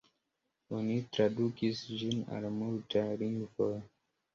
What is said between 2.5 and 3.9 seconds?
multaj lingvoj.